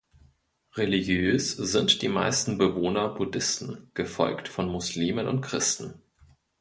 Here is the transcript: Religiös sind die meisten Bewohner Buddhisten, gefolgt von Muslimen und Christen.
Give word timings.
Religiös 0.77 1.51
sind 1.51 2.01
die 2.01 2.07
meisten 2.09 2.57
Bewohner 2.57 3.07
Buddhisten, 3.09 3.91
gefolgt 3.93 4.47
von 4.47 4.67
Muslimen 4.67 5.27
und 5.27 5.41
Christen. 5.41 6.01